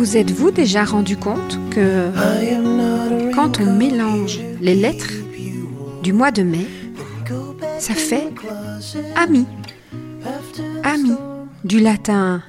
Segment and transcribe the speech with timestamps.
[0.00, 2.08] Vous êtes-vous déjà rendu compte que
[3.34, 5.12] quand on mélange les lettres
[6.02, 6.66] du mois de mai,
[7.78, 8.30] ça fait
[9.14, 9.44] ami.
[10.84, 11.12] Ami,
[11.64, 12.42] du latin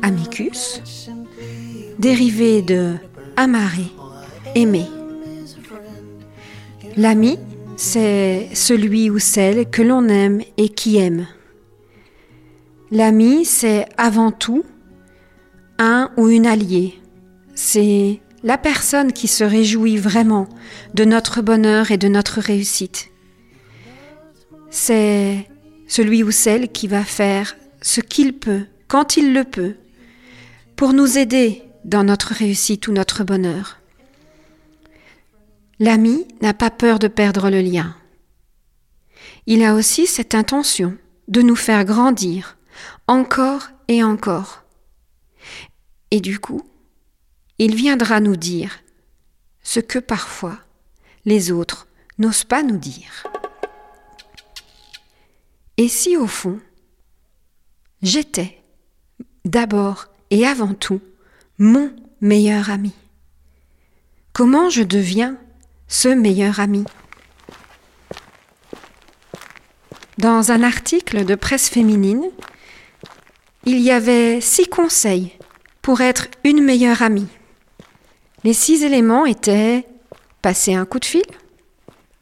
[0.00, 0.80] amicus,
[1.98, 2.94] dérivé de
[3.36, 3.92] amare,
[4.54, 4.86] aimer.
[6.96, 7.38] L'ami,
[7.76, 11.26] c'est celui ou celle que l'on aime et qui aime.
[12.90, 14.64] L'ami, c'est avant tout
[16.16, 17.00] ou une alliée.
[17.54, 20.48] C'est la personne qui se réjouit vraiment
[20.94, 23.10] de notre bonheur et de notre réussite.
[24.70, 25.48] C'est
[25.86, 29.74] celui ou celle qui va faire ce qu'il peut, quand il le peut,
[30.76, 33.78] pour nous aider dans notre réussite ou notre bonheur.
[35.78, 37.94] L'ami n'a pas peur de perdre le lien.
[39.46, 40.96] Il a aussi cette intention
[41.28, 42.56] de nous faire grandir
[43.06, 44.65] encore et encore.
[46.10, 46.62] Et du coup,
[47.58, 48.78] il viendra nous dire
[49.62, 50.58] ce que parfois
[51.24, 53.26] les autres n'osent pas nous dire.
[55.76, 56.60] Et si au fond,
[58.02, 58.62] j'étais
[59.44, 61.00] d'abord et avant tout
[61.58, 62.92] mon meilleur ami
[64.32, 65.38] Comment je deviens
[65.88, 66.84] ce meilleur ami?
[70.18, 72.30] Dans un article de presse féminine,
[73.64, 75.32] il y avait six conseils
[75.86, 77.28] pour être une meilleure amie.
[78.42, 79.86] Les six éléments étaient
[80.42, 81.22] passer un coup de fil,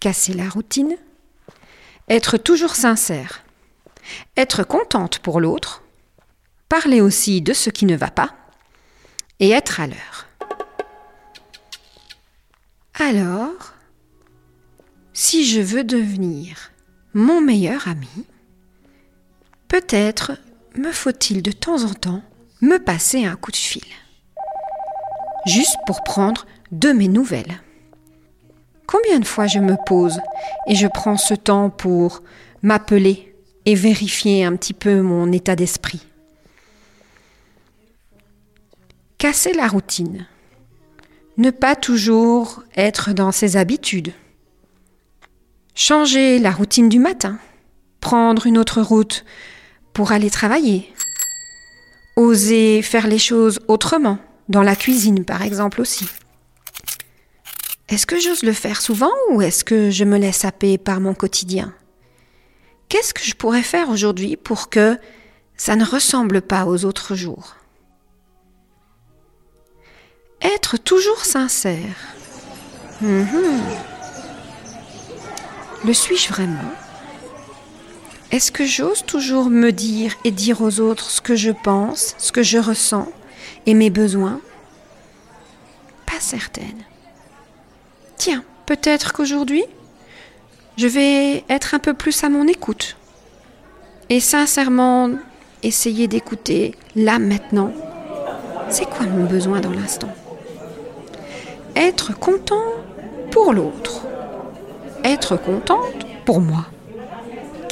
[0.00, 0.98] casser la routine,
[2.10, 3.42] être toujours sincère,
[4.36, 5.82] être contente pour l'autre,
[6.68, 8.34] parler aussi de ce qui ne va pas
[9.40, 10.26] et être à l'heure.
[13.00, 13.72] Alors,
[15.14, 16.70] si je veux devenir
[17.14, 18.26] mon meilleur ami,
[19.68, 20.32] peut-être
[20.76, 22.22] me faut-il de temps en temps
[22.64, 23.84] me passer un coup de fil.
[25.46, 27.60] Juste pour prendre de mes nouvelles.
[28.86, 30.18] Combien de fois je me pose
[30.66, 32.22] et je prends ce temps pour
[32.62, 33.34] m'appeler
[33.66, 36.06] et vérifier un petit peu mon état d'esprit?
[39.18, 40.26] Casser la routine.
[41.36, 44.12] Ne pas toujours être dans ses habitudes.
[45.74, 47.38] Changer la routine du matin.
[48.00, 49.24] Prendre une autre route
[49.92, 50.92] pour aller travailler
[52.16, 56.06] oser faire les choses autrement, dans la cuisine par exemple aussi.
[57.88, 61.14] Est-ce que j'ose le faire souvent ou est-ce que je me laisse happer par mon
[61.14, 61.74] quotidien?
[62.88, 64.98] Qu'est-ce que je pourrais faire aujourd'hui pour que
[65.56, 67.56] ça ne ressemble pas aux autres jours?
[70.40, 71.96] Être toujours sincère.
[73.00, 73.60] Mhm.
[75.84, 76.72] Le suis-je vraiment?
[78.34, 82.32] Est-ce que j'ose toujours me dire et dire aux autres ce que je pense, ce
[82.32, 83.06] que je ressens
[83.64, 84.40] et mes besoins?
[86.04, 86.82] Pas certaine.
[88.16, 89.62] Tiens, peut-être qu'aujourd'hui,
[90.76, 92.96] je vais être un peu plus à mon écoute
[94.08, 95.10] et sincèrement
[95.62, 97.70] essayer d'écouter là maintenant.
[98.68, 100.12] C'est quoi mon besoin dans l'instant?
[101.76, 102.64] Être content
[103.30, 104.02] pour l'autre.
[105.04, 106.66] Être contente pour moi.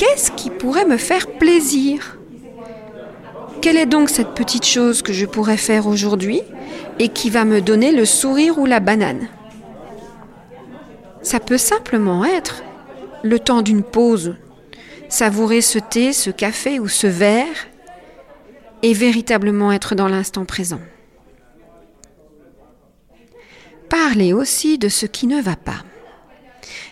[0.03, 2.19] Qu'est-ce qui pourrait me faire plaisir?
[3.61, 6.43] Quelle est donc cette petite chose que je pourrais faire aujourd'hui
[6.99, 9.29] et qui va me donner le sourire ou la banane?
[11.23, 12.65] Ça peut simplement être
[13.23, 14.35] le temps d'une pause,
[15.09, 17.69] savourer ce thé, ce café ou ce verre
[18.83, 20.81] et véritablement être dans l'instant présent.
[23.89, 25.85] Parler aussi de ce qui ne va pas.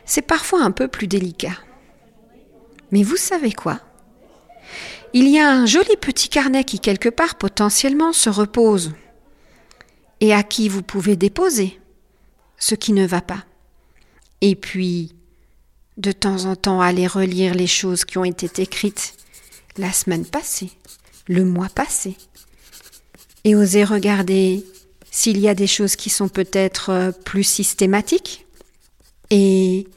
[0.05, 1.57] C'est parfois un peu plus délicat.
[2.93, 3.81] Mais vous savez quoi?
[5.13, 8.93] Il y a un joli petit carnet qui quelque part potentiellement se repose
[10.21, 11.81] et à qui vous pouvez déposer
[12.59, 13.45] ce qui ne va pas.
[14.41, 15.15] Et puis,
[15.97, 19.15] de temps en temps, aller relire les choses qui ont été écrites
[19.77, 20.71] la semaine passée,
[21.27, 22.17] le mois passé,
[23.45, 24.65] et oser regarder
[25.11, 28.47] s'il y a des choses qui sont peut-être euh, plus systématiques
[29.31, 29.89] et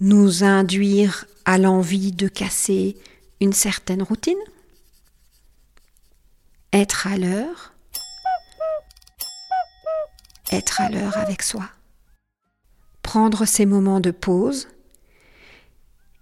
[0.00, 2.96] nous induire à l'envie de casser
[3.40, 4.38] une certaine routine.
[6.72, 7.74] Être à l'heure,
[10.50, 11.68] être à l'heure avec soi,
[13.02, 14.68] prendre ces moments de pause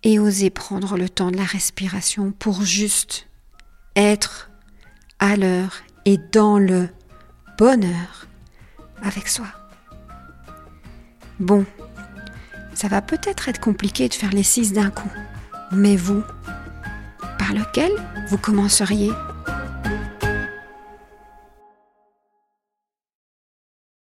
[0.02, 3.28] et oser prendre le temps de la respiration pour juste
[3.96, 4.50] être
[5.18, 6.88] à l'heure et dans le
[7.58, 8.26] bonheur
[9.02, 9.46] avec soi.
[11.38, 11.64] Bon,
[12.80, 15.12] ça va peut-être être compliqué de faire les six d'un coup,
[15.70, 16.22] mais vous,
[17.38, 17.92] par lequel
[18.28, 19.10] vous commenceriez?